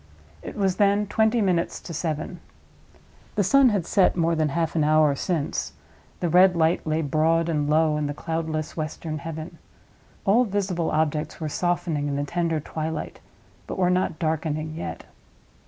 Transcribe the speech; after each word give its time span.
It 0.41 0.55
was 0.57 0.77
then 0.77 1.05
twenty 1.05 1.41
minutes 1.41 1.79
to 1.81 1.93
seven. 1.93 2.39
The 3.35 3.43
sun 3.43 3.69
had 3.69 3.85
set 3.85 4.15
more 4.15 4.33
than 4.33 4.49
half 4.49 4.75
an 4.75 4.83
hour 4.83 5.13
since; 5.13 5.73
the 6.21 6.27
red 6.27 6.55
light 6.55 6.87
lay 6.87 7.03
broad 7.03 7.47
and 7.47 7.69
low 7.69 7.97
in 7.97 8.07
the 8.07 8.15
cloudless 8.15 8.75
western 8.75 9.19
heaven; 9.19 9.59
all 10.25 10.43
visible 10.43 10.89
objects 10.89 11.39
were 11.39 11.49
softening 11.49 12.07
in 12.07 12.15
the 12.15 12.23
tender 12.23 12.59
twilight, 12.59 13.19
but 13.67 13.77
were 13.77 13.91
not 13.91 14.17
darkening 14.17 14.73
yet. 14.73 15.03